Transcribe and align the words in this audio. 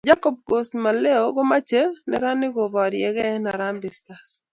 Jacob 0.07 0.35
Ghost 0.47 0.73
Muleeo 0.83 1.25
komochee 1.37 1.85
neranik 2.09 2.51
koboriekei 2.57 3.31
eng 3.35 3.47
Harambee 3.51 3.95
Stars. 3.97 4.29